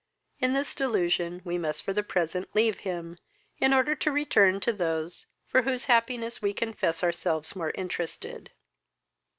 [0.39, 3.19] In this delusion we must for the present leave him,
[3.59, 8.49] in order to return to those for whose happiness we confess ourselves more interested.